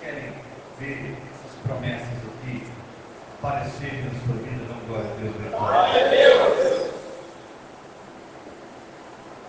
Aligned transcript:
Querem 0.00 0.32
ver 0.78 1.16
essas 1.34 1.56
promessas 1.66 2.08
aqui 2.08 2.64
aparecerem 3.38 4.04
na 4.04 4.10
sua 4.20 4.34
vida? 4.42 4.62
Não 4.72 4.78
glória 4.86 5.10
a 5.10 5.16
Deus. 5.16 5.34
né? 5.36 5.48
Glória 5.50 6.06
a 6.06 6.08
Deus. 6.08 6.90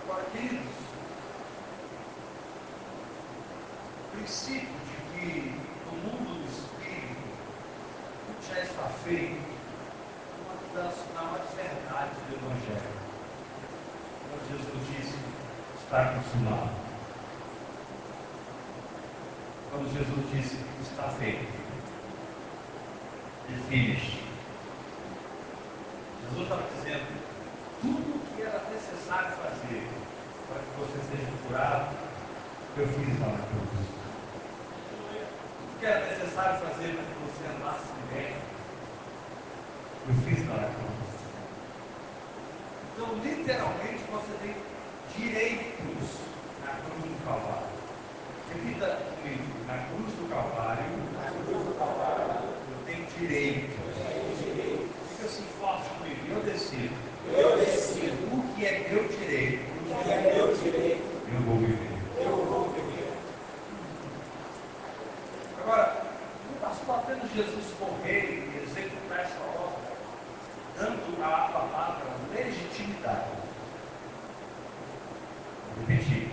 Agora, 0.04 0.24
queridos, 0.32 0.72
o 4.12 4.16
princípio 4.16 4.68
de 4.86 4.96
que 5.20 5.26
no 5.86 5.92
mundo 5.92 6.30
do 6.42 6.48
espírito 6.50 7.26
tudo 8.26 8.40
já 8.48 8.58
está 8.60 8.86
feito 9.04 9.40
é 9.40 10.42
uma 10.42 10.82
das 10.82 10.94
maiores 11.14 11.50
verdades 11.56 12.18
do 12.28 12.34
Evangelho. 12.36 12.92
Quando 14.28 14.44
Jesus 14.50 14.80
disse, 14.96 15.16
está 15.84 15.98
consumado. 16.14 16.70
Quando 19.70 19.86
Jesus 19.92 20.21
disse, 20.32 20.56
está 20.82 21.08
feito. 21.18 21.46
E 23.48 23.54
finished. 23.68 24.22
Jesus 26.22 26.42
estava 26.44 26.62
dizendo, 26.74 27.06
tudo 27.82 28.16
o 28.16 28.36
que 28.36 28.42
era 28.42 28.62
necessário 28.70 29.30
fazer 29.36 29.88
para 30.48 30.62
que 30.62 30.72
você 30.80 30.98
seja 31.10 31.30
curado, 31.46 31.94
eu 32.78 32.86
fiz 32.88 33.20
lá 33.20 33.26
na 33.26 33.38
cruz. 33.46 33.72
Tudo 34.88 35.78
que 35.78 35.86
era 35.86 36.06
necessário 36.06 36.60
fazer 36.60 36.94
para 36.94 37.04
que 37.04 37.16
você 37.20 37.44
andasse 37.54 37.92
bem, 38.12 38.34
eu 40.08 40.14
fiz 40.24 40.48
lá 40.48 40.56
na 40.56 40.68
cruz. 40.68 40.92
Então, 42.94 43.14
literalmente, 43.22 44.04
você 44.10 44.32
tem 44.40 44.56
direitos 45.14 46.20
na 46.64 46.72
cruz 46.72 47.04
do 47.04 47.24
Calvário. 47.26 47.72
Repita 48.48 48.86
comigo, 49.20 49.51
na 49.72 49.78
cruz 49.88 50.12
do 50.14 50.28
Calvário, 50.28 50.84
eu 52.70 52.86
tenho 52.86 53.06
direitos. 53.18 53.70
Fica 55.10 55.26
assim 55.26 55.44
forte 55.60 55.88
comigo, 55.90 56.20
eu 56.30 56.42
decido. 56.42 56.94
Eu 57.32 57.56
decido. 57.56 58.36
O 58.36 58.54
que 58.54 58.66
é 58.66 58.88
meu 58.90 59.08
direito, 59.08 59.64
O 59.90 60.04
que 60.04 60.10
é 60.10 60.34
meu 60.34 60.54
direito, 60.56 61.02
eu 61.32 61.40
vou 61.40 61.56
viver. 61.58 61.98
eu 62.18 62.36
vou 62.44 62.68
viver. 62.70 63.12
Agora, 65.62 66.02
não 66.50 66.68
bastou 66.68 66.94
apenas 66.96 67.30
Jesus 67.32 67.64
correr 67.78 68.50
e 68.52 68.62
executar 68.64 69.20
essa 69.20 69.40
obra, 69.56 69.92
dando 70.76 71.22
à 71.22 71.48
palavra 71.52 72.04
legitimidade. 72.34 73.30
Vou 75.76 75.86
repetir. 75.86 76.30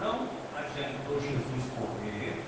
Não 0.00 0.28
adiantou 0.56 1.20
Jesus 1.20 1.64
correr, 1.78 2.42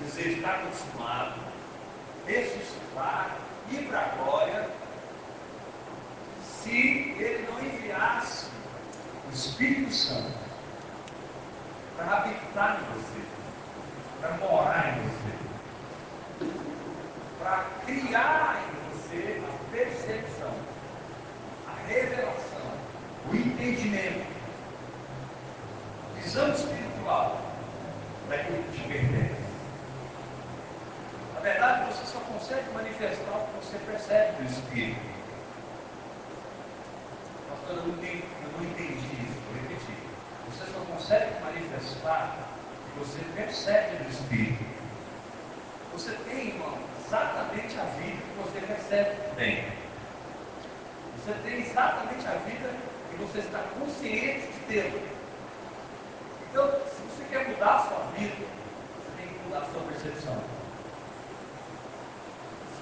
dizer 0.00 0.38
está 0.38 0.58
consumado, 0.58 1.40
ressuscitar, 2.26 3.36
ir 3.70 3.88
para 3.88 4.00
a 4.00 4.08
glória, 4.16 4.70
se 6.42 6.70
ele 6.70 7.48
não 7.50 7.60
enviasse 7.60 8.46
o 9.28 9.34
Espírito 9.34 9.92
Santo 9.92 10.32
para 11.96 12.18
habitar 12.18 12.80
em 12.80 12.94
você, 12.94 13.22
para 14.20 14.36
morar 14.36 14.98
em 14.98 15.02
você, 15.08 15.38
para 17.40 17.66
criar 17.84 18.62
em 18.62 18.90
você 18.90 19.42
a 19.44 19.70
percepção, 19.72 20.52
a 21.66 21.88
revelação, 21.88 22.70
o 23.30 23.34
entendimento, 23.34 24.26
a 26.04 26.20
visão 26.20 26.52
espiritual 26.52 27.40
daquilo 28.28 28.62
que 28.64 28.80
te 28.80 28.88
pertence. 28.88 29.37
Na 31.38 31.44
verdade, 31.44 31.92
você 31.92 32.04
só 32.04 32.18
consegue 32.18 32.68
manifestar 32.74 33.30
o 33.30 33.46
que 33.46 33.64
você 33.64 33.78
percebe 33.86 34.42
do 34.42 34.50
Espírito. 34.50 35.00
Pastor, 37.48 37.76
eu 37.76 37.82
não 37.86 37.94
entendi, 37.94 38.24
eu 38.42 38.58
não 38.58 38.64
entendi 38.68 39.06
isso, 39.22 39.38
vou 39.46 39.62
repetir. 39.62 39.94
Você 40.50 40.64
só 40.72 40.80
consegue 40.92 41.40
manifestar 41.44 42.38
o 42.74 42.90
que 42.90 42.98
você 42.98 43.20
percebe 43.36 44.02
do 44.02 44.10
Espírito. 44.10 44.64
Você 45.92 46.10
tem, 46.28 46.48
irmão, 46.48 46.76
exatamente 47.06 47.78
a 47.78 47.84
vida 47.84 48.20
que 48.20 48.42
você 48.42 48.66
percebe 48.66 49.16
bem. 49.36 49.72
Você 51.18 51.32
tem 51.44 51.60
exatamente 51.60 52.26
a 52.26 52.32
vida 52.32 52.68
que 53.10 53.16
você 53.16 53.38
está 53.38 53.62
consciente 53.78 54.44
de 54.48 54.58
ter. 54.66 55.08
Então, 56.50 56.68
se 56.68 57.00
você 57.02 57.24
quer 57.30 57.48
mudar 57.48 57.76
a 57.76 57.82
sua 57.86 58.10
vida, 58.18 58.34
você 58.34 59.22
tem 59.22 59.28
que 59.28 59.38
mudar 59.44 59.58
a 59.58 59.66
sua 59.66 59.82
percepção. 59.82 60.57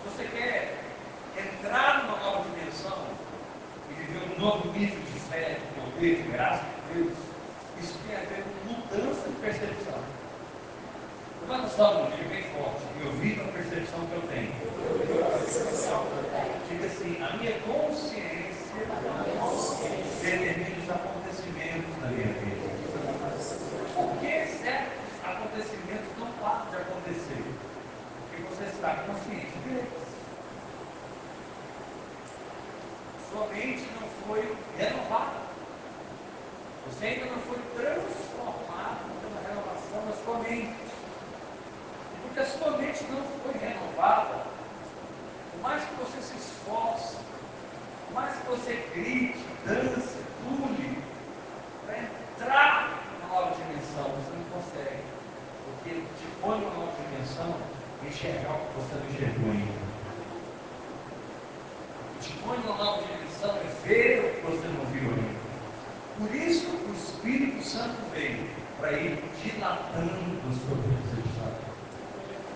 Você 0.06 0.24
quer 0.24 0.78
entrar 1.36 2.04
numa 2.04 2.18
nova 2.18 2.48
dimensão 2.48 2.96
e 3.90 3.94
viver 3.94 4.36
um 4.36 4.40
novo 4.40 4.72
nível 4.72 4.98
de 5.00 5.20
fé, 5.20 5.58
de 5.58 5.80
poder, 5.80 6.22
de 6.22 6.28
graça 6.30 6.64
de 6.64 6.94
Deus, 6.94 7.16
isso 7.80 7.98
tem 8.06 8.16
a 8.16 8.20
ver 8.20 8.42
com 8.44 8.50
mudança 8.72 9.28
de 9.28 9.34
percepção. 9.36 10.00
Levanta 11.42 11.68
sua 11.68 11.94
mão, 11.94 12.10
diga 12.10 12.28
bem 12.28 12.42
forte. 12.44 12.82
Eu 13.04 13.12
vivo 13.12 13.42
a 13.42 13.52
percepção 13.52 14.06
que 14.06 14.14
eu 14.14 14.22
tenho. 14.22 14.52
Diga 16.68 16.86
assim, 16.86 17.22
a 17.22 17.36
minha 17.36 17.60
consciência 17.60 18.86
determina 20.22 20.82
os 20.82 20.90
acontecimentos 20.90 21.94
da 22.00 22.08
minha 22.08 22.32
vida. 22.32 22.66
Por 23.94 24.18
que 24.18 24.46
certos 24.62 25.24
acontecimentos 25.24 26.08
não 26.18 26.30
param 26.42 26.70
de 26.70 26.76
acontecer? 26.76 27.44
Porque 28.30 28.42
você 28.54 28.64
está 28.64 28.90
consciente 29.06 29.56
deles. 29.64 29.95
Sua 33.36 33.48
mente 33.48 33.86
não 34.00 34.08
foi 34.26 34.56
renovada. 34.78 35.36
Você 36.86 37.04
ainda 37.04 37.26
não 37.26 37.38
foi 37.40 37.58
transformado 37.76 39.10
pela 39.20 39.40
renovação 39.46 40.06
da 40.06 40.24
sua 40.24 40.38
mente. 40.38 40.74
E 42.14 42.20
porque 42.22 42.40
a 42.40 42.46
sua 42.46 42.78
mente 42.78 43.04
não 43.10 43.22
foi 43.42 43.52
renovada, 43.60 44.46
por 45.52 45.60
mais 45.60 45.84
que 45.84 45.94
você 45.96 46.22
se 46.22 46.36
esforce, 46.38 47.16
por 48.06 48.14
mais 48.14 48.34
que 48.38 48.46
você 48.46 48.88
grite, 48.94 49.44
dance, 49.66 50.16
pule, 50.42 51.02
para 51.84 51.98
entrar 51.98 53.04
numa 53.20 53.34
nova 53.34 53.54
dimensão, 53.54 54.04
você 54.14 54.30
não 54.34 54.44
consegue. 54.58 55.02
Porque 55.66 55.90
te 55.90 56.26
põe 56.40 56.58
numa 56.58 56.72
nova 56.72 56.92
dimensão 57.02 57.54
enxergar 58.02 58.54
o 58.54 58.60
que 58.60 58.80
você 58.80 58.94
não 58.94 59.06
enxergou 59.10 59.50
ainda. 59.50 59.86
Te 62.18 62.32
põe 62.38 62.58
numa 62.60 62.82
nova 62.82 63.05
ver 63.86 64.18
o 64.18 64.34
que 64.34 64.40
você 64.40 64.68
não 64.68 64.84
viu 64.86 65.10
ainda. 65.10 65.36
Por 66.18 66.34
isso 66.34 66.66
o 66.66 66.94
Espírito 66.94 67.62
Santo 67.64 67.96
veio 68.12 68.48
para 68.80 68.92
ir 68.92 69.22
dilatando 69.42 70.10
a 70.10 70.52
sua 70.52 70.76
percepção. 70.82 71.52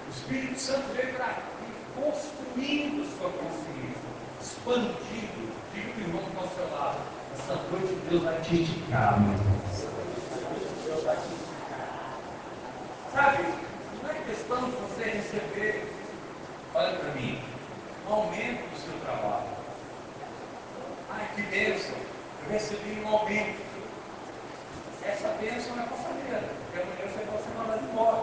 O 0.06 0.10
Espírito 0.10 0.58
Santo 0.58 0.94
veio 0.94 1.14
para 1.14 1.26
ir 1.28 1.74
construindo 1.94 3.18
sua 3.18 3.30
consciência, 3.30 4.10
expandindo. 4.40 5.50
Diga 5.72 5.92
o 5.96 6.00
irmão 6.00 6.22
que 6.22 6.30
está 6.30 6.40
ao 6.40 6.48
seu 6.48 6.76
lado, 6.76 6.98
essa 7.38 7.54
noite 7.54 7.94
Deus 8.08 8.22
vai 8.24 8.40
te 8.40 8.62
esticar, 8.62 9.20
meu 9.20 9.32
irmão. 9.32 9.60
Sabe, 13.12 13.44
não 14.02 14.10
é 14.10 14.14
questão 14.26 14.70
de 14.70 14.76
você 14.76 15.04
receber, 15.10 15.92
olha 16.74 16.96
para 16.96 17.12
mim, 17.14 17.40
um 18.08 18.12
aumento 18.12 18.68
do 18.68 18.78
seu 18.78 19.00
trabalho 19.00 19.59
de 21.40 21.46
bênção, 21.46 21.94
eu 22.44 22.52
recebi 22.52 23.00
um 23.02 23.08
aumento. 23.08 23.60
Essa 25.02 25.28
bênção 25.40 25.72
é 25.80 25.86
passageira, 25.86 26.50
porque 26.64 26.82
amanhã 26.82 27.08
você 27.08 27.24
vai 27.24 27.38
ser 27.38 27.54
mandado 27.56 27.84
embora. 27.90 28.22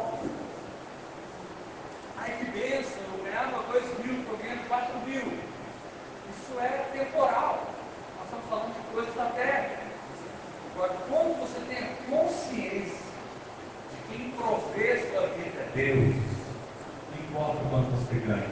Aí 2.17 2.31
que 2.37 2.45
bênção, 2.51 3.01
eu 3.17 3.23
ganhava 3.23 3.63
2 3.71 4.05
mil, 4.05 4.19
estou 4.19 4.37
ganhando 4.37 4.67
4 4.67 4.99
mil. 4.99 5.39
Isso 6.29 6.59
é 6.59 6.85
temporal. 6.93 7.67
Nós 8.17 8.25
estamos 8.25 8.45
falando 8.49 8.75
de 8.75 8.93
coisas 8.93 9.15
da 9.15 9.25
terra. 9.25 9.69
Agora, 10.75 10.93
como 11.09 11.33
você 11.35 11.59
tem 11.61 11.77
a 11.79 11.87
consciência 12.09 13.07
de 13.91 14.15
quem 14.15 14.31
provê 14.31 15.09
sua 15.09 15.27
vida 15.29 15.59
é 15.59 15.71
Deus, 15.73 16.15
não 17.11 17.23
importa 17.23 17.63
o 17.63 17.69
quanto 17.69 17.89
você 17.91 18.15
ganha, 18.19 18.47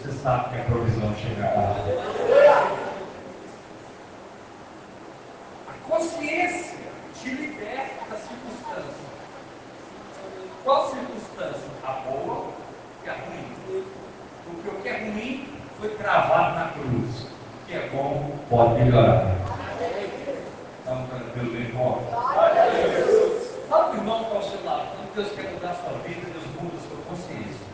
você 0.00 0.12
sabe 0.18 0.54
que 0.54 0.60
a 0.62 0.64
provisão 0.64 1.14
chegará 1.14 2.87
consciência 5.88 6.78
te 7.14 7.30
liberta 7.30 8.10
da 8.10 8.16
circunstância. 8.16 9.08
Qual 10.62 10.90
circunstância? 10.90 11.68
A 11.84 11.92
boa 11.92 12.52
e 13.04 13.08
a 13.08 13.12
ruim. 13.14 13.84
Porque 14.44 14.68
o 14.68 14.82
que 14.82 14.88
é 14.88 14.98
ruim 14.98 15.48
foi 15.80 15.94
cravado 15.96 16.54
na 16.56 16.70
cruz. 16.72 17.22
O 17.22 17.66
que 17.66 17.74
é 17.74 17.88
bom 17.88 18.38
pode 18.50 18.82
melhorar. 18.82 19.36
Então, 20.82 21.06
Deus 21.34 21.52
bem 21.52 21.72
forte. 21.72 22.10
Fala 23.68 23.84
para 23.84 23.92
o 23.92 23.96
irmão 23.96 24.18
que 24.18 24.24
está 24.24 24.36
ao 24.36 24.42
seu 24.42 24.64
lado. 24.64 24.88
Quando 24.96 25.14
Deus 25.14 25.32
quer 25.32 25.52
mudar 25.52 25.70
a 25.70 25.74
sua 25.74 25.98
vida, 25.98 26.30
Deus 26.32 26.46
muda 26.60 26.76
a 26.76 26.80
sua 26.88 26.98
consciência. 27.08 27.68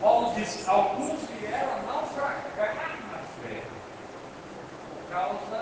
Paulo 0.00 0.34
diz: 0.34 0.68
alguns 0.68 1.20
vieram 1.40 1.68
a 1.72 1.92
naufragar 1.92 2.98
na 3.12 3.18
fé 3.42 3.62
por 4.90 5.12
causa 5.12 5.60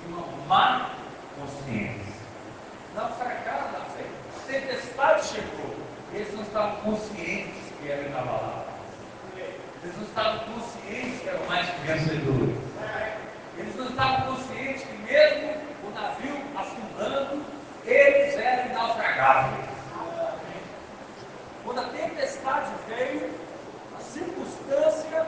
de 0.00 0.12
uma 0.12 0.26
má 0.46 0.90
consciência. 1.38 2.14
Naufragaram 2.94 3.72
na 3.72 3.80
fé. 3.86 4.04
A 4.36 4.52
tempestade 4.52 5.24
chegou. 5.24 5.74
Eles 6.12 6.32
não 6.34 6.42
estavam 6.42 6.76
conscientes 6.82 7.62
que 7.80 7.90
eram 7.90 8.04
inabalados. 8.04 8.74
Eles 9.82 9.96
não 9.96 10.04
estavam 10.04 10.38
conscientes 10.40 11.20
que 11.20 11.28
eram 11.28 11.46
mais 11.46 11.68
que 11.68 11.80
vencedores. 11.86 12.56
Eles 13.56 13.76
não 13.76 13.86
estavam 13.86 14.34
conscientes 14.34 14.82
que 14.82 14.96
mesmo 14.98 15.54
o 15.86 15.90
navio 15.90 16.36
afundando, 16.56 17.44
eles 17.84 18.34
eram 18.36 18.72
naufragáveis. 18.72 19.68
Quando 21.64 21.80
a 21.80 21.84
tempestade 21.84 22.70
veio, 22.88 23.30
a 23.96 24.00
circunstância 24.00 25.26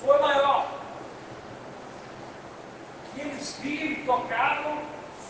foi 0.00 0.18
maior. 0.20 0.66
Que 3.14 3.20
eles 3.22 3.58
viram 3.60 3.86
e 3.86 3.96
tocaram, 4.04 4.78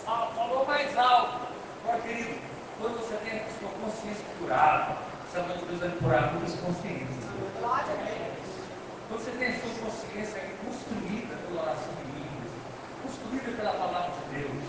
falou 0.04 0.66
mais 0.66 0.96
alto. 0.98 1.48
Agora, 1.82 2.02
querido, 2.02 2.38
quando 2.78 2.98
você 2.98 3.14
tem 3.24 3.40
a 3.40 3.44
sua 3.58 3.70
consciência 3.80 4.24
curada, 4.38 4.96
sabe 5.32 5.52
que 5.54 5.64
Deus 5.64 5.80
vai 5.80 5.90
curar 5.98 6.32
muitas 6.32 6.54
consciências. 6.60 7.30
Quando 9.08 9.24
você 9.24 9.30
tem 9.32 9.48
a 9.48 9.52
sua 9.52 9.86
consciência 9.86 10.40
construída 10.64 11.34
pela 11.48 11.62
oração 11.62 11.92
de 11.98 12.12
línguas, 12.12 12.52
construída 13.02 13.56
pela 13.56 13.72
palavra 13.72 14.12
de 14.12 14.38
Deus, 14.38 14.62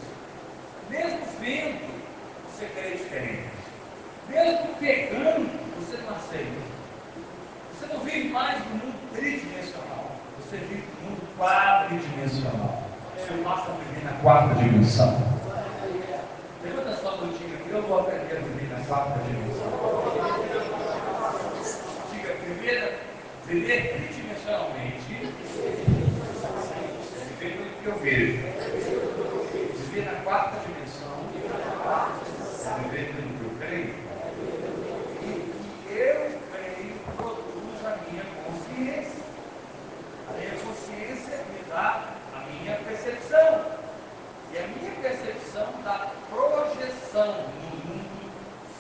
mesmo 0.89 1.19
vendo, 1.39 2.03
você 2.49 2.65
crê 2.65 2.91
diferente. 2.91 3.49
Mesmo 4.29 4.75
pegando, 4.79 5.49
você 5.79 5.97
não 5.97 6.15
aceita. 6.15 6.61
Você 7.73 7.93
não 7.93 7.99
vive 7.99 8.29
mais 8.29 8.57
no 8.65 8.75
mundo 8.75 9.13
tridimensional. 9.13 10.11
Você 10.39 10.57
vive 10.57 10.87
no 11.01 11.09
mundo 11.09 11.37
quadridimensional. 11.37 12.83
Você 13.15 13.33
passa 13.43 13.71
a 13.71 13.75
viver 13.75 14.05
na 14.05 14.13
quarta 14.21 14.55
dimensão. 14.55 15.41
Levanta 16.63 16.89
a 16.89 16.95
sua 16.95 17.17
mãozinha 17.17 17.57
eu 18.11 18.19
vou 18.19 18.49
aprender 18.49 18.75
a 18.75 18.83
quarta 18.85 19.19
dimensão. 19.23 19.71
Diga, 22.11 22.33
primeira, 22.43 22.99
viver 23.45 23.81
tridimensionalmente. 23.93 25.13
Viver 27.39 27.51
pelo 27.55 27.71
que 27.71 27.85
eu 27.85 27.95
vejo. 27.99 28.41
Viver 29.77 30.05
na 30.05 30.19
quarta 30.23 30.59
dimensão. 30.59 31.15
Viver 32.83 33.05
pelo 33.15 33.29
que 33.37 33.43
eu 33.43 33.51
creio. 33.59 33.95
E 35.21 35.25
que 35.87 35.93
eu 35.93 36.19
creio 36.51 36.95
produz 37.15 37.79
a 37.85 37.87
minha 38.09 38.25
consciência. 38.43 39.23
A 40.27 40.31
minha 40.33 40.55
consciência 40.65 41.37
me 41.37 41.61
dá 41.69 41.89
a 42.33 42.39
minha 42.49 42.75
percepção. 42.77 43.79
E 44.53 44.57
a 44.57 44.67
minha 44.67 44.91
percepção 45.01 45.67
dá 45.85 46.11
projeção 46.29 47.60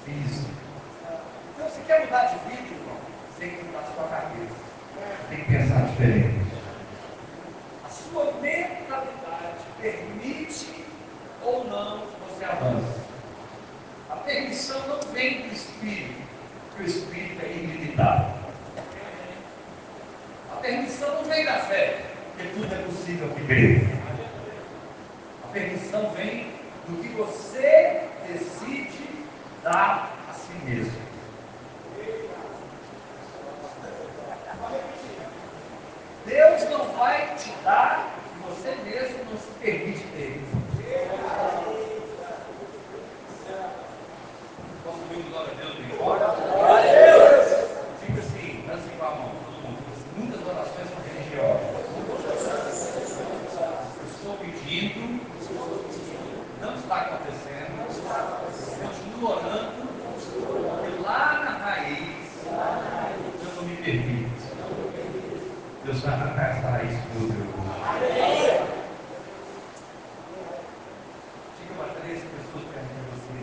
físico. 0.05 0.49
Então, 1.55 1.69
se 1.69 1.81
quer 1.81 2.05
mudar 2.05 2.25
de 2.25 2.49
vida, 2.49 2.67
irmão, 2.67 2.97
você 3.29 3.45
tem 3.45 3.57
que 3.57 3.63
mudar 3.65 3.83
sua 3.93 4.07
cabeça. 4.07 4.71
Tem 5.29 5.39
que 5.39 5.51
pensar 5.51 5.87
diferente. 5.87 6.51
A 7.85 7.89
sua 7.89 8.33
mentalidade 8.41 9.65
permite 9.79 10.85
ou 11.43 11.65
não 11.65 11.99
que 11.99 12.15
você 12.29 12.45
avance. 12.45 13.01
A 14.09 14.15
permissão 14.17 14.87
não 14.87 14.99
vem 15.13 15.41
do 15.41 15.53
Espírito, 15.53 16.21
porque 16.69 16.83
o 16.83 16.87
Espírito 16.87 17.45
é 17.45 17.49
ilimitado. 17.49 18.33
A 20.51 20.55
permissão 20.57 21.15
não 21.15 21.23
vem 21.23 21.45
da 21.45 21.59
fé, 21.59 22.01
porque 22.35 22.49
tudo 22.53 22.75
é 22.75 22.77
possível 22.83 23.29
que 23.29 23.47
crê. 23.47 23.81
A 25.43 25.47
permissão 25.47 26.11
vem 26.11 26.51
do 26.87 27.01
que 27.01 27.09
você 27.09 28.03
decide 28.27 29.00
dar 29.63 30.11
a 30.29 30.33
si 30.33 30.53
mesmo. 30.65 31.01
Deus 36.25 36.69
não 36.69 36.85
vai 36.97 37.35
te 37.35 37.51
dar 37.63 38.07
o 38.17 38.29
que 38.29 38.39
você 38.49 38.75
mesmo 38.83 39.25
não 39.29 39.37
se 39.37 39.51
permite 39.59 40.03
ter. 40.15 40.41
Posso 44.83 44.99
ouvir 44.99 45.29
glória 45.29 45.51
a 45.51 45.55
Deus 45.55 45.71
assim, 48.73 48.97
com 48.97 49.05
a 49.05 49.09
mão, 49.11 49.31
todo 49.45 49.61
mundo. 49.63 49.83
Muitas 50.15 50.41
orações 50.47 50.87
são 50.89 50.99
religiosas. 51.03 51.81
Eu 53.97 54.05
estou 54.07 54.37
pedindo, 54.37 55.01
não 56.61 56.75
está 56.75 56.95
acontecendo, 57.01 57.85
continuo 57.85 58.11
orando, 58.11 58.50
e 59.21 61.01
lá 61.03 61.41
na 61.45 61.51
raiz, 61.63 62.17
eu 62.43 63.55
não 63.55 63.63
me 63.63 63.75
permito. 63.75 64.31
Deus 65.85 65.99
vai 65.99 66.13
arrancar 66.13 66.57
essa 66.57 66.67
raiz 66.69 66.97
tudo. 67.13 67.33
Diga 71.59 71.73
para 71.77 71.93
três 72.01 72.19
pessoas 72.23 72.65
perto 72.73 72.89
de 72.97 73.01
você. 73.11 73.37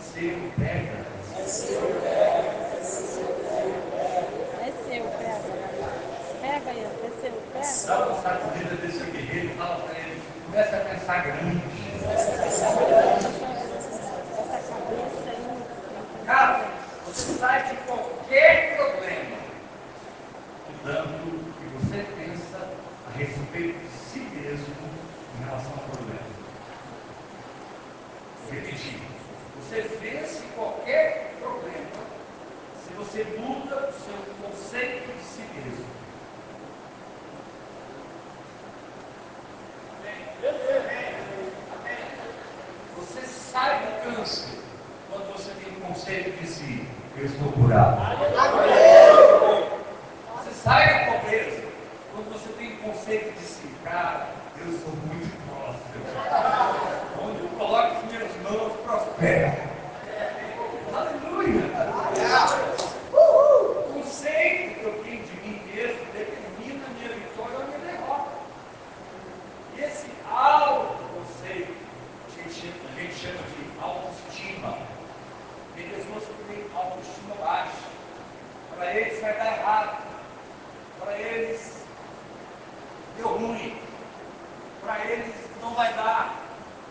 Seu 0.00 0.38
pega. 0.56 0.98
É 1.34 1.44
seu, 1.44 1.82
pega. 5.18 5.50
Pega 6.40 6.70
aí, 6.70 6.82
é 6.84 7.10
seu, 7.20 7.32
pega. 7.52 7.70
Dá 7.86 7.94
uma 8.06 8.22
sacudida 8.22 8.74
desse 8.76 9.02
guerreiro, 9.10 9.50
fala 9.56 9.76
para 9.80 9.98
ele. 9.98 10.22
Começa 10.46 10.76
a 10.76 10.80
pensar 10.80 11.18
grande. 11.24 11.62
Essa 12.12 12.30
cabeça 12.36 12.66
aí. 12.66 13.00
Cara, 16.26 16.64
você 17.06 17.38
sai 17.38 17.76
de 18.30 18.59
para 84.90 85.04
eles 85.04 85.32
não 85.62 85.72
vai 85.74 85.94
dar. 85.94 86.34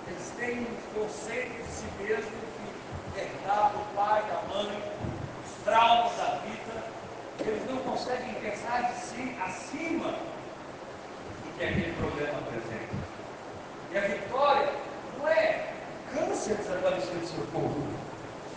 Eles 0.08 0.32
têm 0.38 0.60
um 0.62 1.02
conceito 1.02 1.52
de 1.62 1.70
si 1.70 1.86
mesmo 2.02 2.32
que 2.56 3.20
herdado 3.20 3.78
do 3.78 3.96
pai, 3.96 4.24
da 4.24 4.54
mãe, 4.54 4.82
os 5.46 5.64
traumas 5.66 6.16
da 6.16 6.40
vida. 6.46 6.84
Eles 7.42 7.70
não 7.70 7.78
conseguem 7.80 8.34
pensar 8.36 8.84
de 8.84 9.00
si 9.02 9.36
acima 9.46 10.12
do 10.12 11.58
que 11.58 11.66
aquele 11.66 11.94
problema 11.96 12.40
apresenta. 12.40 12.96
E 13.92 13.98
a 13.98 14.02
vitória 14.02 14.70
não 15.18 15.28
é 15.28 15.74
câncer 16.14 16.56
desaparecer 16.56 17.16
do 17.16 17.28
seu 17.28 17.44
corpo, 17.48 17.84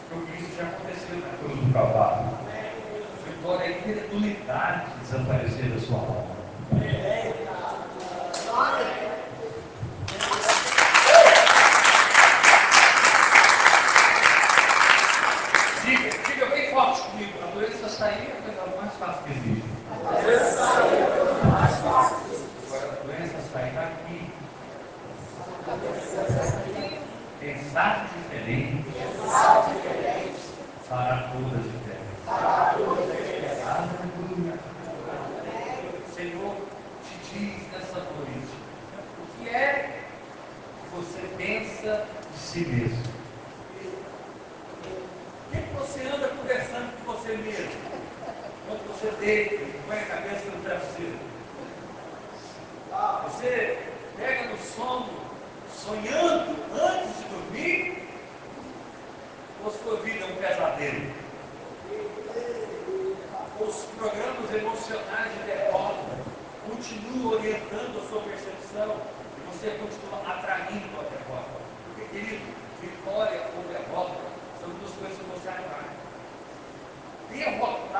porque 0.08 0.32
isso 0.40 0.56
já 0.56 0.68
aconteceu 0.68 1.16
na 1.16 1.36
cruz 1.38 1.58
do 1.58 1.72
Calvário. 1.72 2.30
A 3.26 3.30
vitória 3.30 3.64
é 3.64 3.78
incredulidade 3.78 4.90
desaparecer 5.00 5.68
da 5.68 5.80
sua 5.80 5.98
alma. 5.98 6.32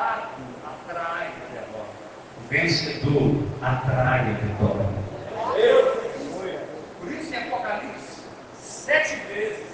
derrotado 0.02 0.28
atrai 0.64 1.26
a 1.28 1.54
derrota. 1.54 1.90
O 2.38 2.49
vencedor 2.49 3.44
atrai 3.62 4.21
a 4.21 4.32
vitória. 4.35 5.02
Por 6.99 7.12
isso 7.12 7.35
em 7.35 7.37
Apocalipse, 7.37 8.23
sete 8.61 9.16
vezes, 9.26 9.72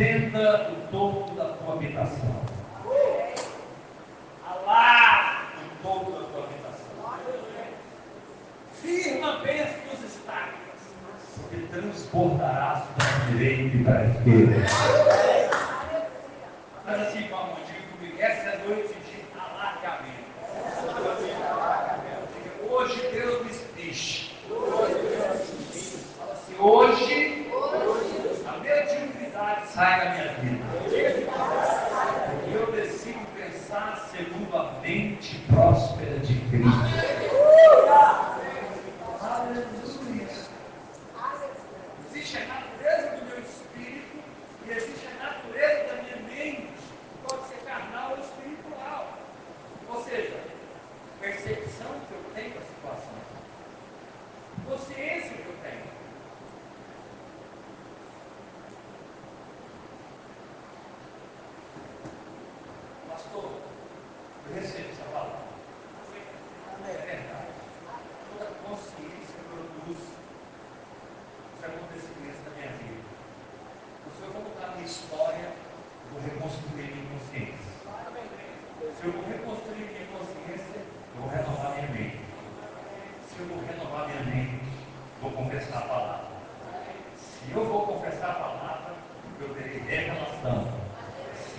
senta 0.00 0.70
o 0.72 0.90
topo 0.90 1.34
da 1.34 1.44
tua 1.44 1.74
habitação. 1.74 2.59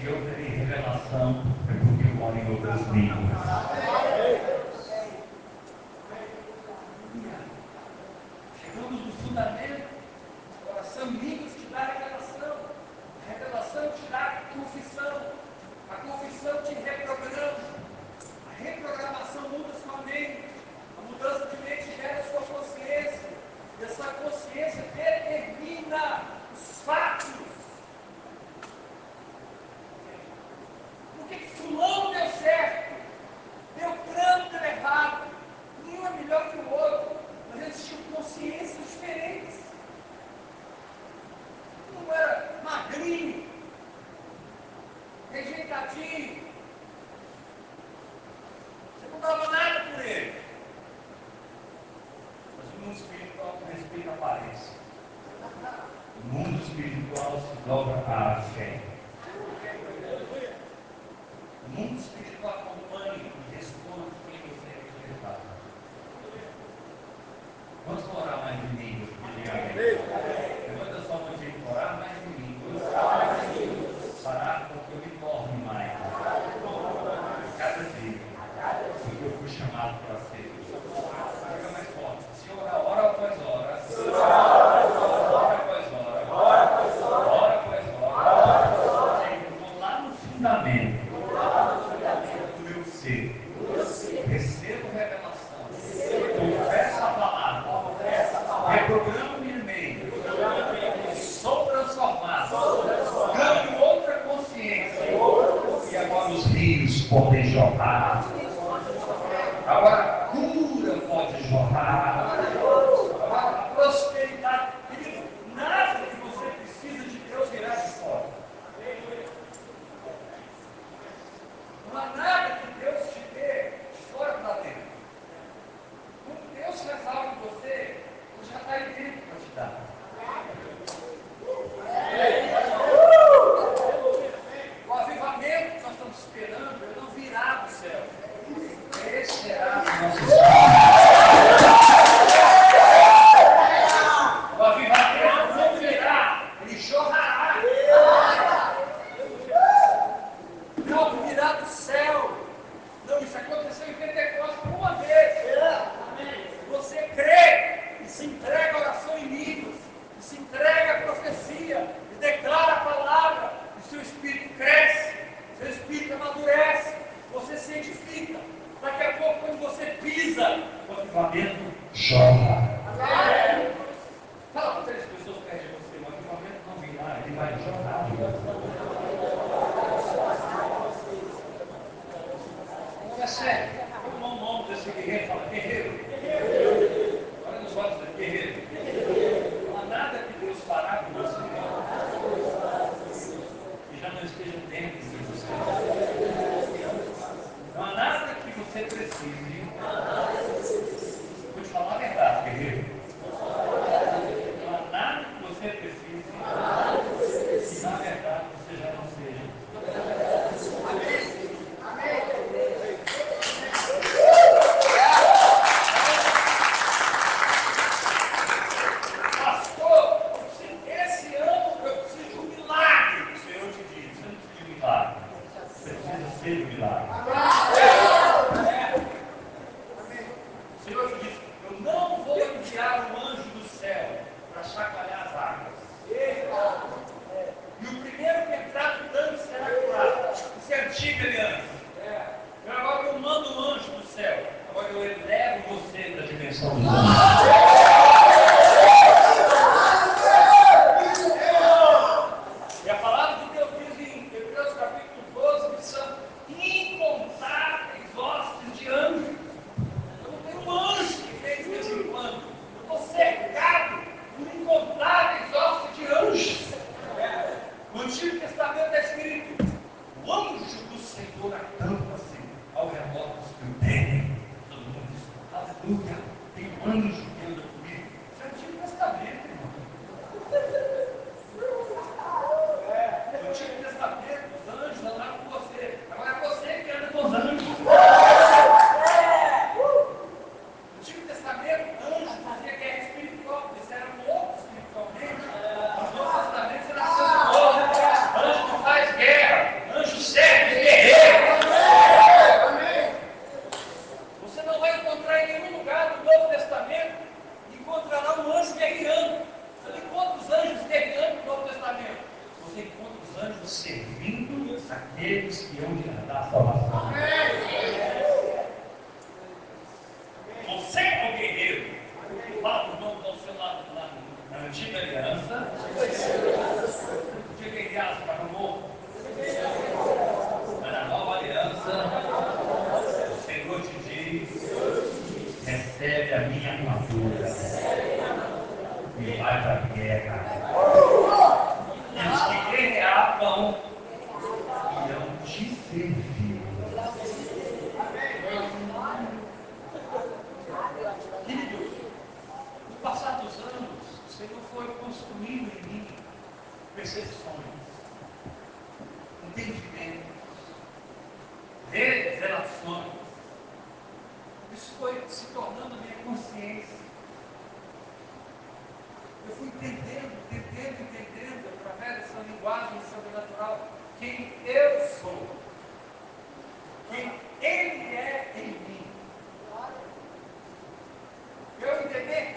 eu 0.04 0.22
terei 0.26 0.48
é 0.48 0.58
revelação, 0.58 1.44
é 1.70 1.74
porque 1.74 2.08
eu 2.08 2.16
moro 2.16 2.36
em 2.38 2.50
outras 2.50 2.88
línguas. 2.90 4.11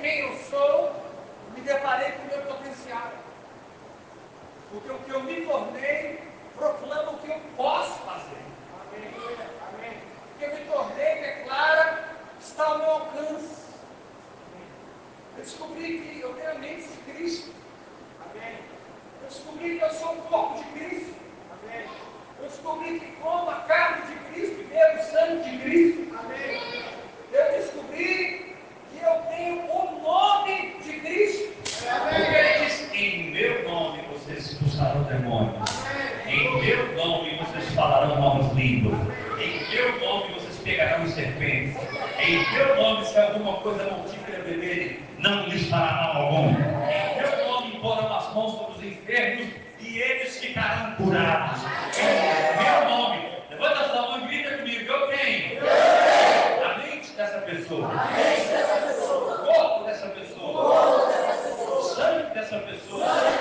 quem 0.04 0.18
eu 0.18 0.36
sou, 0.50 0.92
me 1.54 1.62
deparei 1.62 2.12
com 2.12 2.24
o 2.24 2.26
meu 2.26 2.42
potencial. 2.42 3.10
Porque 4.70 4.92
o 4.92 4.98
que 4.98 5.10
eu 5.10 5.22
me 5.22 5.46
tornei 5.46 6.20
proclama 6.54 7.12
o 7.12 7.18
que 7.18 7.30
eu 7.30 7.40
posso 7.56 7.98
fazer. 8.00 8.44
Amém. 8.92 9.96
O 10.34 10.38
que 10.38 10.44
eu 10.44 10.54
me 10.54 10.64
tornei, 10.66 11.14
declara, 11.22 12.16
está 12.38 12.66
ao 12.66 12.78
meu 12.78 12.90
alcance. 12.90 13.64
Eu 15.38 15.42
descobri 15.42 16.00
que 16.00 16.20
eu 16.20 16.34
tenho 16.34 16.50
a 16.50 16.54
mente 16.56 16.86
de 16.86 17.12
Cristo. 17.12 17.54
Amém. 18.30 18.58
Eu 19.22 19.28
descobri 19.28 19.78
que 19.78 19.84
eu 19.84 19.90
sou 19.90 20.18
o 20.18 20.22
corpo 20.24 20.62
de 20.62 20.64
Cristo. 20.72 21.14
Amém. 21.50 21.88
Eu 22.40 22.48
descobri 22.50 23.00
que 23.00 23.16
como 23.22 23.48
a 23.48 23.60
carne 23.60 24.02
de 24.02 24.18
Cristo 24.34 24.66
e 24.70 24.98
o 24.98 25.02
sangue 25.02 25.50
de 25.50 25.58
Cristo, 25.62 26.03
demônios. 35.34 35.84
Em 36.26 36.60
meu 36.60 36.94
nome 36.96 37.36
vocês 37.38 37.74
falarão 37.74 38.20
novas 38.20 38.52
línguas. 38.52 38.98
Em 39.38 39.68
meu 39.70 40.00
nome 40.00 40.34
vocês 40.34 40.56
pegarão 40.58 41.06
serpentes. 41.08 41.76
Em 42.18 42.52
meu 42.52 42.76
nome, 42.76 43.04
se 43.04 43.18
alguma 43.18 43.54
coisa 43.58 43.84
mortífera 43.84 44.42
beberem, 44.44 44.98
não 45.18 45.46
lhes 45.46 45.68
fará 45.68 45.92
mal 45.92 46.22
algum. 46.22 46.48
Em 46.48 47.16
meu 47.16 47.46
nome 47.46 47.78
porão 47.80 48.16
as 48.16 48.34
mãos 48.34 48.52
sobre 48.52 48.72
os 48.78 48.84
enfermos 48.84 49.48
e 49.80 49.98
eles 49.98 50.38
ficarão 50.38 50.94
curados. 50.96 51.60
Em 51.98 52.62
meu 52.62 52.90
nome, 52.90 53.28
levanta 53.50 53.80
a 53.80 53.88
sua 53.88 54.02
mão 54.02 54.24
e 54.24 54.26
grita 54.28 54.58
comigo: 54.58 54.92
Eu 54.92 55.08
tenho. 55.08 55.60
A 56.64 56.78
mente 56.78 57.10
dessa 57.12 57.38
pessoa. 57.38 57.88
A 57.88 58.10
mente 58.12 58.48
dessa 58.48 58.86
pessoa. 58.86 59.34
O 59.34 59.46
corpo 59.46 59.84
dessa 59.84 60.06
pessoa. 60.08 60.50
O 60.50 60.54
corpo 60.54 61.06
dessa 61.06 61.48
pessoa. 61.48 61.78
O 61.78 61.82
sangue 61.82 62.34
dessa 62.34 62.58
pessoa. 62.58 63.33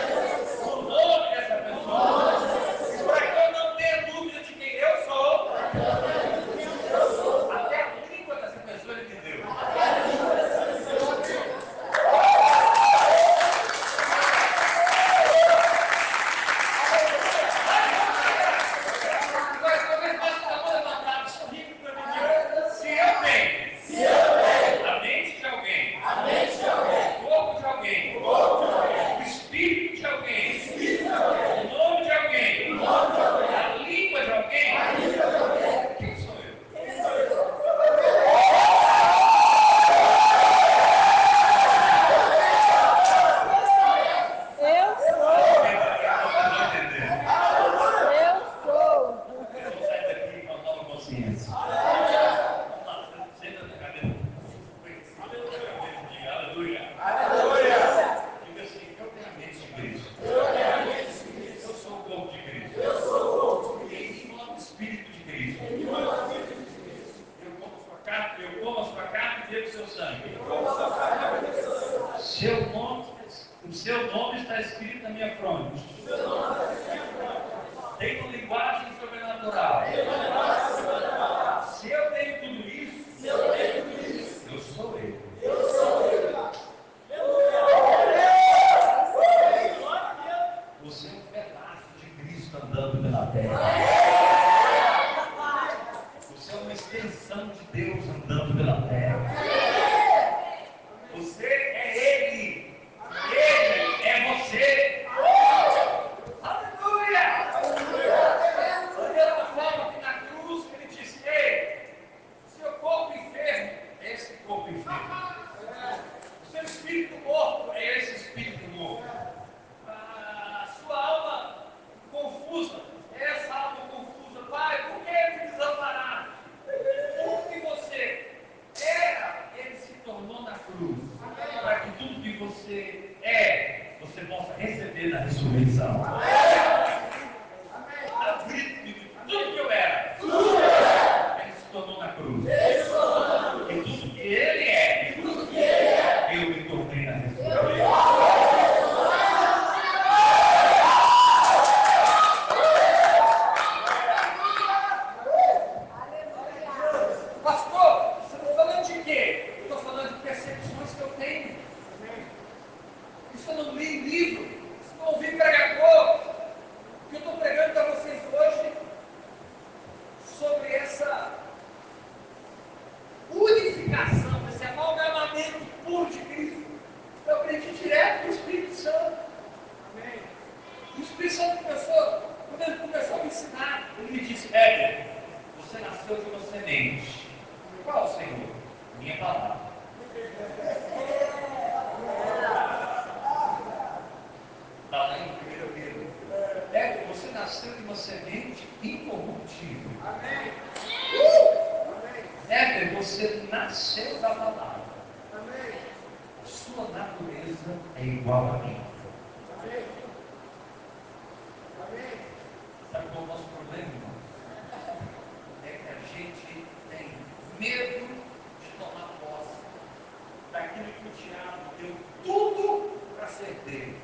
o 221.06 221.12
diabo 221.12 221.74
deu 221.80 221.96
tudo 222.24 223.00
para 223.18 223.28
ser 223.28 223.62
dele. 223.66 223.98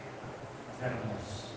Mas 0.67 0.81
era 0.81 0.95
nosso. 1.05 1.48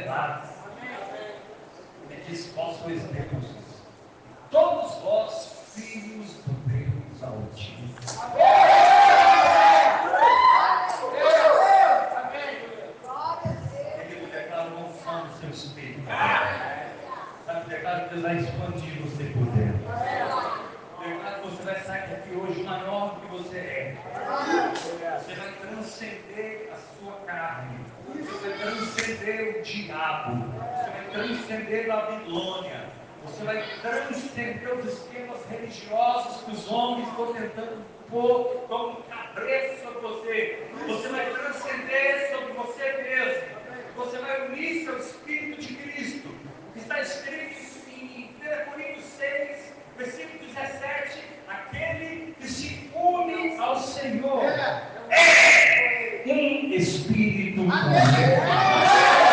levados. 0.00 0.50
Ele 2.08 2.24
diz: 2.26 2.52
Vós 2.54 2.76
sois 2.78 3.02
deuses. 3.04 3.82
Todos 4.50 4.94
vós, 5.02 5.64
filhos 5.74 6.34
do 6.44 6.52
Deus 6.68 7.22
Altíssimo. 7.22 7.94
Ele 14.08 14.26
declara 14.26 14.68
uma 14.70 14.88
fã 14.88 15.24
no 15.24 15.38
seu 15.38 15.50
espírito. 15.50 16.00
Sabe, 17.46 17.68
declara 17.68 18.00
que 18.00 18.14
Deus 18.14 18.22
vai 18.22 18.36
expandir 18.38 19.02
você 19.02 19.24
por 19.24 19.46
dentro. 19.52 19.80
Declara 20.98 21.40
que 21.40 21.48
você 21.48 21.62
vai 21.62 21.80
sair 21.82 22.08
daqui 22.08 22.34
hoje 22.34 22.62
maior 22.62 23.14
do 23.14 23.20
que 23.20 23.26
você 23.28 23.58
é. 23.58 23.96
Você 25.18 25.34
vai 25.34 25.52
transcender 25.52 26.72
a 26.72 26.76
sua 26.98 27.12
carne. 27.26 27.89
Você 28.08 28.48
vai 28.48 28.52
é 28.52 28.56
transcender 28.56 29.58
o 29.58 29.62
diabo. 29.62 30.44
Você 30.46 30.90
vai 30.90 31.00
é 31.00 31.10
transcender 31.12 31.90
a 31.90 31.96
Babilônia. 31.96 32.90
Você 33.24 33.44
vai 33.44 33.62
transcender 33.80 34.78
os 34.78 34.86
esquemas 34.86 35.44
religiosos 35.50 36.42
que 36.44 36.52
os 36.52 36.70
homens 36.70 37.08
estão 37.08 37.32
tentando 37.34 37.84
pôr 38.08 38.66
como 38.68 39.02
cabeça 39.02 39.84
sobre 39.84 40.00
você. 40.00 40.68
Você 40.86 41.08
vai 41.08 41.30
transcender 41.30 42.30
sobre 42.30 42.52
você 42.54 42.92
mesmo. 43.02 43.60
Você 43.96 44.18
vai 44.18 44.48
unir 44.48 44.84
seu 44.84 44.98
Espírito 44.98 45.60
de 45.60 45.74
Cristo. 45.74 46.28
O 46.28 46.72
que 46.72 46.78
está 46.78 47.00
escrito 47.00 47.60
em 47.90 48.30
1 48.40 48.70
Coríntios 48.70 49.04
6, 49.04 49.74
versículo 49.96 50.38
17: 50.54 51.22
aquele 51.46 52.34
que 52.40 52.48
se 52.48 52.90
une 52.94 53.58
ao 53.58 53.78
Senhor. 53.78 54.44
É. 55.10 56.04
ele 56.04 56.09
um 56.26 56.72
espírito. 56.72 57.62
Amém. 57.62 59.29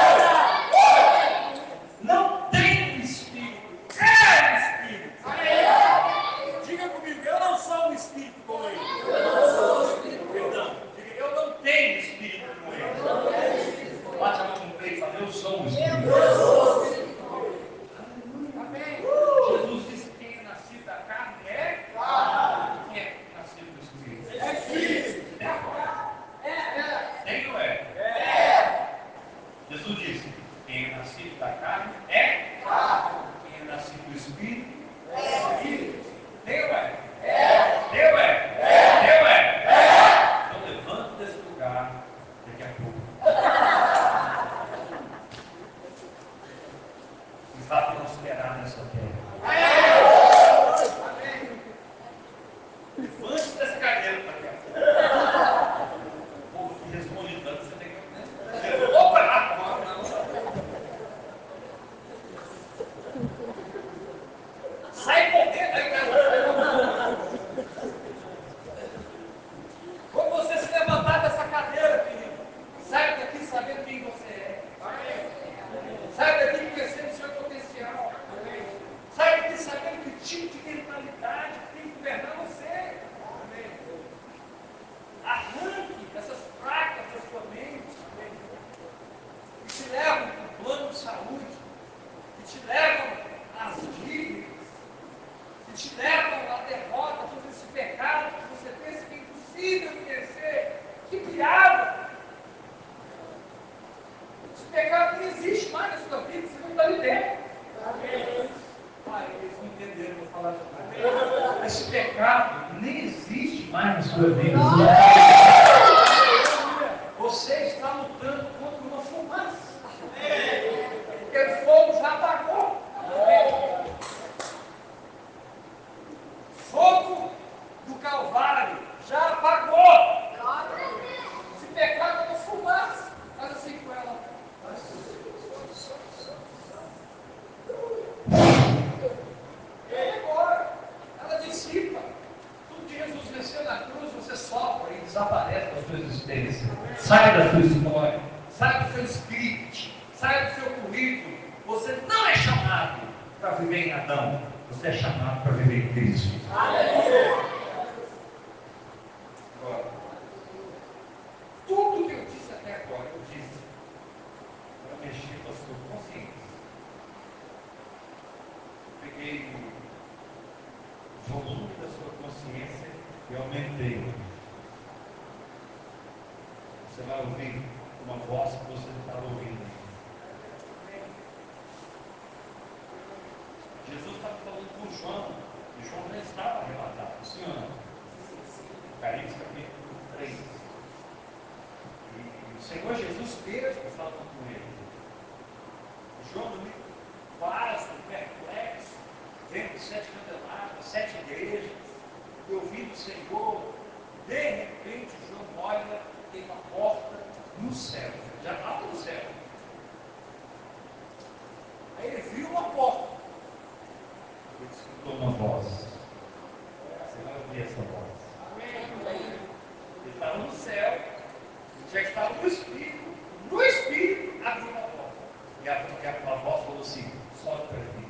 E 225.67 225.69
a, 225.69 225.73
e 225.73 226.07
a, 226.07 226.13
falou 226.13 226.79
assim: 226.79 227.03
sobe 227.43 227.63
para 227.67 227.77
mim. 227.79 228.07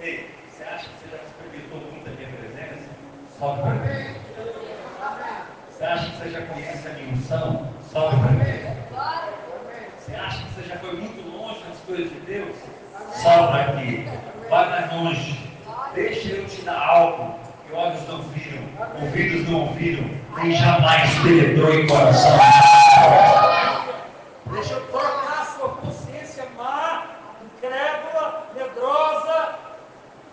Ei, 0.00 0.28
você 0.48 0.64
acha 0.64 0.88
que 0.88 0.90
você 0.98 1.16
já 1.16 1.22
experimentou 1.22 1.92
muito 1.92 2.08
a 2.08 2.12
minha 2.12 2.28
presença? 2.28 2.90
Sobe 3.38 3.62
para 3.62 3.74
mim. 3.74 4.14
Você 5.70 5.84
acha 5.84 6.10
que 6.10 6.16
você 6.16 6.30
já 6.30 6.42
conhece 6.42 6.88
a 6.88 6.92
minha 6.94 7.14
unção? 7.14 7.72
Sobe 7.92 8.16
para 8.16 8.30
mim. 8.32 8.42
Você 9.96 10.14
acha 10.16 10.42
que 10.42 10.54
você 10.54 10.62
já 10.68 10.76
foi 10.78 10.96
muito 10.96 11.38
longe 11.38 11.62
nas 11.68 11.78
coisas 11.86 12.10
de 12.10 12.20
Deus? 12.22 12.56
Sobe 13.22 13.60
aqui. 13.60 14.08
Vai 14.48 14.70
mais 14.70 14.92
longe. 14.92 15.50
Deixa 15.94 16.30
eu 16.30 16.48
te 16.48 16.62
dar 16.62 16.84
algo 16.84 17.38
que 17.64 17.72
olhos 17.72 18.08
não 18.08 18.22
viram, 18.22 18.64
ouvidos 19.00 19.48
não 19.48 19.60
ouviram, 19.60 20.10
nem 20.36 20.52
jamais 20.52 21.16
penetrou 21.20 21.74
em 21.74 21.86
coração. 21.86 22.40
Deixa 24.52 24.74
eu 24.74 24.86
trocar 24.88 25.42
a 25.42 25.44
sua 25.44 25.68
consciência 25.68 26.44
má, 26.56 27.06
incrédula, 27.44 28.50
medrosa, 28.54 29.58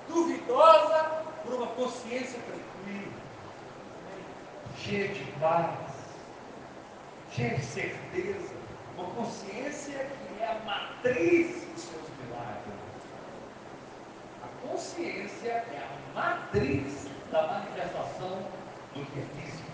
duvidosa, 0.07 1.11
por 1.45 1.53
uma 1.53 1.67
consciência 1.67 2.39
tranquila, 2.39 3.13
cheia 4.87 5.09
de 5.09 5.31
paz, 5.41 5.77
cheia 7.33 7.55
de 7.55 7.65
certeza, 7.65 8.55
uma 8.97 9.09
consciência 9.09 9.97
que 9.97 10.41
é 10.41 10.47
a 10.47 10.65
matriz 10.65 11.65
dos 11.73 11.83
seus 11.83 12.09
milagres. 12.23 12.73
A 14.43 14.67
consciência 14.67 15.49
é 15.49 15.83
a 15.83 16.15
matriz 16.15 17.05
da 17.33 17.47
manifestação 17.47 18.47
do 18.95 19.05
que 19.05 19.19
é 19.19 19.41
físico. 19.41 19.67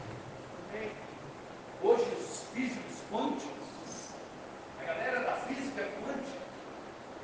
Hoje 1.83 2.05
os 2.19 2.47
físicos 2.51 3.03
quânticos, 3.11 4.09
a 4.81 4.83
galera 4.83 5.19
da 5.19 5.33
física 5.33 5.83
quântica, 6.01 6.41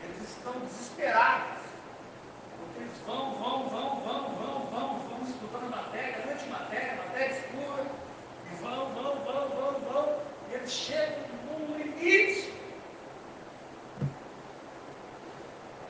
eles 0.04 0.30
estão 0.30 0.54
desesperados. 0.60 1.69
Eles 2.80 2.98
vão, 3.06 3.34
vão, 3.36 3.68
vão, 3.68 4.00
vão, 4.00 4.24
vão, 4.36 4.66
vão, 4.72 5.00
vão 5.00 5.22
estudando 5.24 5.70
matéria, 5.70 6.24
antimatéria, 6.32 6.96
matéria 6.96 7.36
escura, 7.36 7.86
e 8.50 8.56
vão, 8.62 8.94
vão, 8.94 9.16
vão, 9.26 9.50
vão, 9.50 9.80
vão, 9.82 10.20
e 10.50 10.54
eles 10.54 10.72
chegam 10.72 11.20
num 11.46 11.78
limite. 11.78 12.54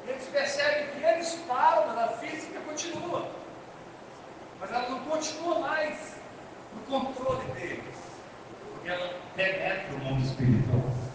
E 0.04 0.10
eles 0.10 0.28
percebem 0.30 0.88
que 0.96 1.04
eles 1.04 1.34
param, 1.48 1.88
mas 1.88 1.98
a 2.00 2.08
física 2.18 2.60
continua. 2.62 3.30
Mas 4.60 4.72
ela 4.72 4.90
não 4.90 5.00
continua 5.02 5.60
mais 5.60 6.16
no 6.74 6.82
controle 6.82 7.46
deles. 7.52 7.96
Porque 8.74 8.90
ela 8.90 9.14
penetra 9.36 9.94
o 9.94 10.00
mundo 10.00 10.26
espiritual. 10.26 11.09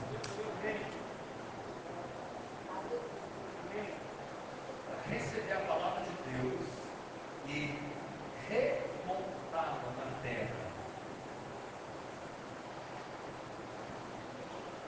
Receber 5.34 5.52
a 5.52 5.60
palavra 5.66 6.04
de 6.04 6.12
Deus 6.30 6.60
e 7.48 7.76
remontá-la 8.48 9.82
na 9.98 10.22
terra. 10.22 10.54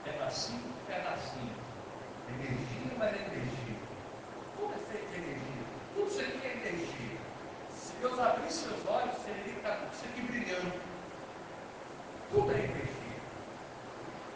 Pedacinho 0.04 0.60
por 0.60 0.94
pedacinho. 0.94 1.52
Energia 2.28 2.96
mais 2.96 3.16
energia. 3.16 3.76
Tudo 4.56 4.72
é 4.72 4.92
feito 4.92 5.10
de 5.10 5.16
energia. 5.16 5.64
Tudo 5.96 6.06
isso 6.06 6.20
aqui 6.20 6.46
é 6.46 6.50
energia. 6.52 7.18
Se 7.68 7.92
Deus 7.94 8.16
abrir 8.20 8.52
seus 8.52 8.86
olhos, 8.86 9.16
você 9.16 9.32
que 9.42 9.50
está 9.50 9.74
tudo 9.74 9.92
isso 9.94 10.04
aqui 10.04 10.20
brilhando. 10.20 10.80
Tudo 12.30 12.52
é 12.52 12.58
energia. 12.58 13.20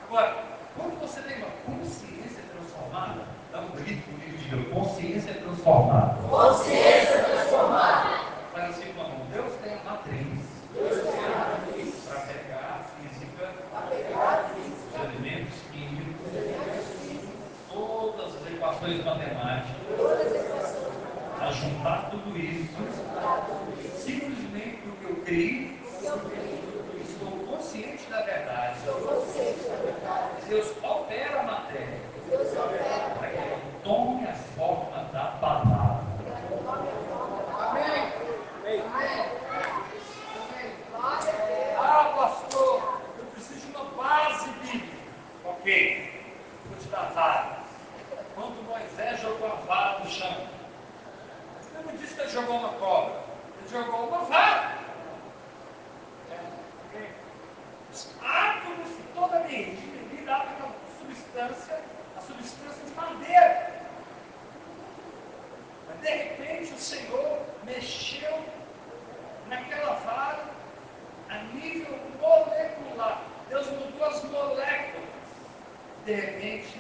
Agora, 0.07 0.59
quando 0.75 0.99
você 0.99 1.21
tem 1.23 1.39
uma 1.39 1.51
consciência 1.67 2.43
transformada, 2.51 3.29
dá 3.53 3.61
um 3.61 3.71
grito 3.71 4.05
comigo 4.07 4.37
e 4.37 4.40
diga, 4.51 4.71
consciência 4.75 5.35
transformada. 5.35 6.17
Consciência 6.29 7.23
transformada. 7.25 8.21
Faz 8.53 8.71
assim 8.71 8.93
com 8.95 9.01
a 9.01 9.05
mão. 9.05 9.21
Deus 9.33 9.53
tem 9.63 9.73
a 9.75 9.91
matriz 9.91 10.39
Deus 10.75 11.03
tem 11.03 11.25
a 11.25 11.39
matriz 11.39 11.95
para 12.09 12.21
pegar 12.21 12.81
a 12.81 12.85
física, 12.85 13.53
para 13.71 13.81
pegar 13.87 14.51
física, 14.55 14.99
os 14.99 15.05
elementos 15.05 15.55
químicos, 15.73 16.27
os 16.27 16.35
elementos 16.37 16.87
físicos, 17.01 17.35
todas 17.73 18.35
as 18.37 18.53
equações 18.53 19.05
matemáticas, 19.05 19.77
todas 19.97 20.27
as 20.27 20.33
equações, 20.35 20.95
a 21.41 21.51
juntar 21.53 22.11
tudo 22.11 22.39
isso, 22.39 22.75
para 23.15 23.43
tudo 23.47 23.81
isso. 23.85 23.99
simplesmente 24.05 24.79
porque 24.83 25.07
eu 25.13 25.17
criei, 25.25 25.81
Porque 25.91 26.07
eu 26.07 26.19
creio, 26.31 27.03
estou 27.03 27.31
consciente 27.47 28.11
da 28.11 28.23
verdade. 28.23 28.79
sou 28.85 28.95
consciente 28.95 29.61
da 29.69 29.77
verdade. 29.77 30.31
Deus 30.49 30.67
their 76.11 76.39
nature. 76.41 76.80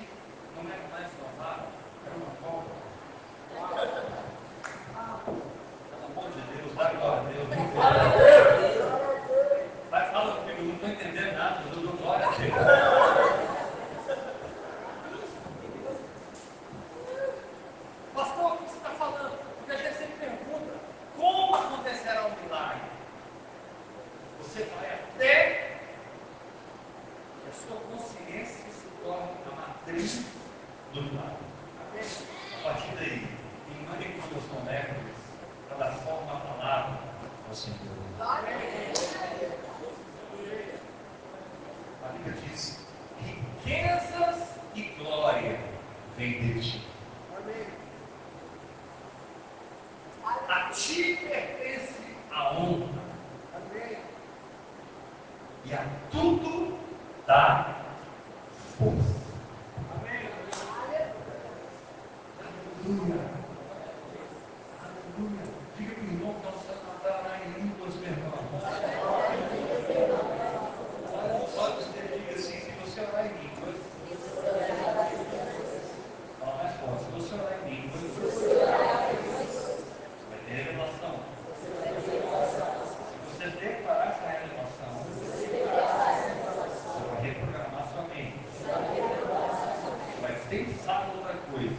pensar 90.50 91.12
outra 91.14 91.34
coisa. 91.52 91.76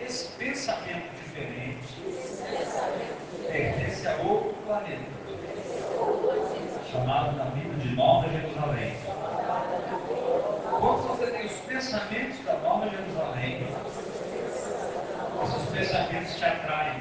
Esse 0.00 0.28
pensamento 0.38 1.12
diferente 1.16 1.96
pertence 3.50 4.06
a 4.06 4.16
outro 4.22 4.54
planeta, 4.64 5.02
chamado 6.88 7.36
na 7.36 7.46
Bíblia 7.46 7.76
de 7.78 7.96
Nova 7.96 8.28
Jerusalém. 8.28 8.96
Quando 10.78 11.08
você 11.08 11.26
tem 11.26 11.46
os 11.46 11.52
pensamentos 11.52 12.44
da 12.44 12.56
Nova 12.58 12.88
Jerusalém, 12.88 13.66
esses 15.42 15.68
pensamentos 15.70 16.36
te 16.36 16.44
atraem 16.44 17.00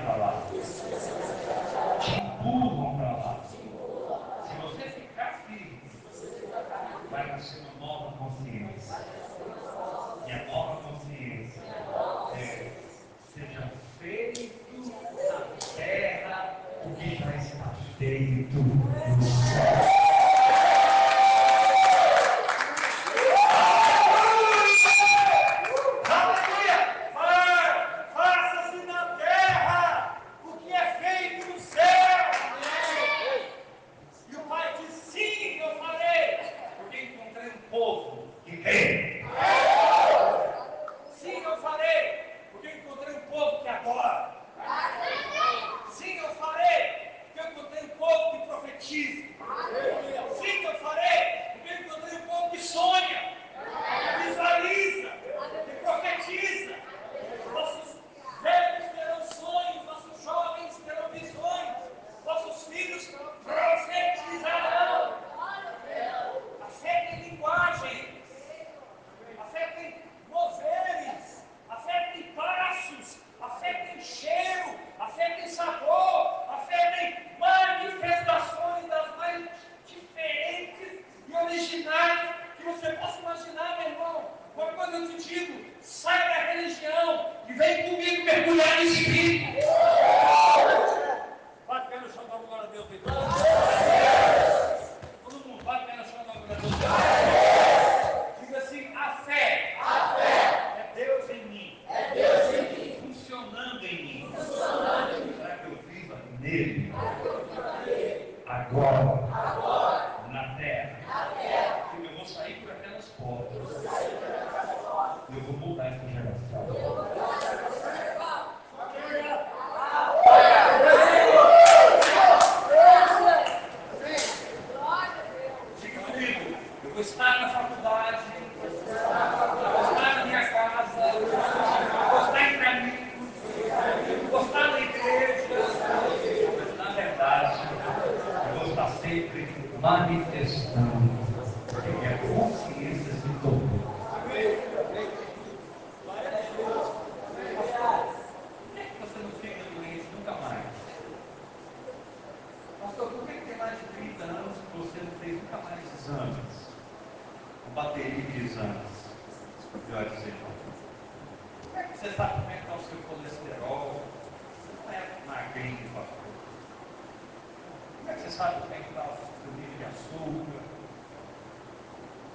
você 168.25 168.31
sabe 168.31 168.61
como 168.61 168.73
é 168.73 168.77
que 168.77 168.89
está 168.89 169.03
o 169.03 169.17
seu 169.43 169.51
nível 169.53 169.77
de 169.77 169.83
açúcar? 169.85 170.63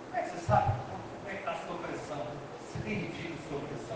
Como 0.06 0.16
é 0.16 0.22
que 0.22 0.30
você 0.30 0.46
sabe 0.46 0.72
como 0.86 1.28
é 1.28 1.32
que 1.32 1.38
está 1.38 1.50
a 1.50 1.66
sua 1.66 1.78
pressão? 1.78 2.26
Você 2.62 2.78
tem 2.84 2.96
medido 3.00 3.34
sua 3.48 3.58
pressão? 3.66 3.89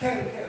Can, 0.00 0.39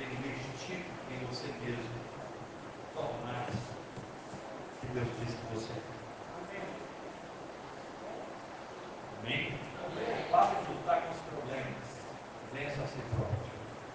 Investir 0.00 0.84
em 1.10 1.26
você 1.26 1.48
mesmo 1.64 1.98
tornasse 2.94 3.58
que 4.80 4.86
Deus 4.94 5.08
diz 5.18 5.34
que 5.34 5.54
você 5.54 5.72
é. 5.72 5.82
Amém? 9.18 9.58
Amém? 9.84 10.30
Pare 10.30 10.56
de 10.64 10.72
lutar 10.72 11.02
com 11.02 11.10
os 11.10 11.20
problemas. 11.22 11.88
Vença 12.52 12.82
a 12.82 12.86
si 12.86 13.00
próprio. 13.10 13.38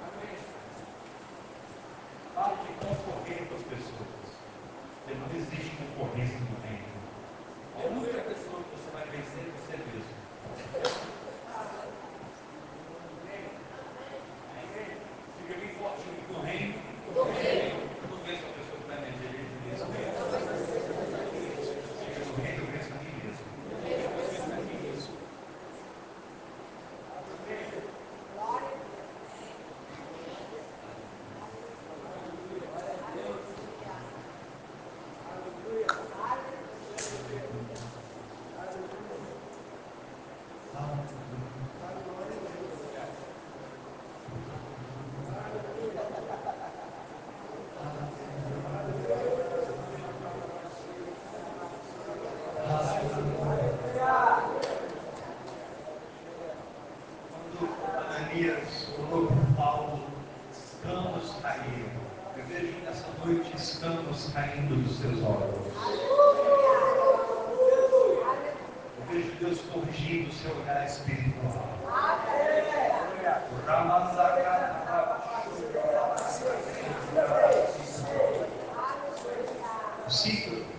Amém? 0.03 0.35
Pare 2.35 2.55
de 2.55 2.73
concorrer 2.85 3.47
com 3.47 3.55
as 3.55 3.63
pessoas. 3.63 4.23
Porque 5.05 5.19
não 5.19 5.27
existe 5.35 5.71
concorrência 5.77 6.39
no 6.39 6.59
reino. 6.67 6.93
A 7.75 7.85
única 7.87 8.21
pessoa 8.29 8.61
que 8.61 8.75
você 8.75 8.91
vai 8.91 9.05
vencer 9.07 9.47
é 9.47 9.62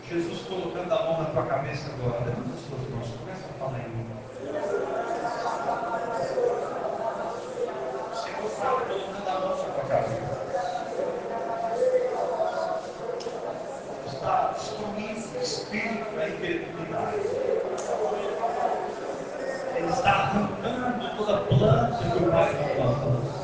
Jesus 0.08 0.42
colocando 0.42 0.92
a 0.92 1.02
mão 1.02 1.22
na 1.22 1.24
tua 1.30 1.46
cabeça 1.46 1.90
agora. 1.92 2.24
Levanta 2.26 2.54
as 2.54 2.60
tuas 2.62 2.90
mãos, 2.90 3.08
começa 3.18 3.44
a 3.48 3.58
falar 3.58 3.78
em 3.78 3.88
língua. 3.88 4.16
O 8.12 8.16
Senhor 8.16 8.44
está 8.44 8.68
colocando 8.68 9.28
a 9.28 9.40
mão 9.40 9.56
sobre 9.56 9.80
a 9.80 9.84
cabeça. 9.84 10.34
Está 14.06 14.52
destruindo 14.52 15.38
o 15.38 15.42
espírito 15.42 16.16
da 16.16 16.28
incredulidade. 16.28 17.16
Ele 19.76 19.88
está 19.88 20.10
arrancando 20.10 21.16
toda 21.16 21.38
planta 21.38 22.04
que 22.10 22.24
o 22.24 22.30
Pai 22.30 22.74
plantou. 22.76 23.43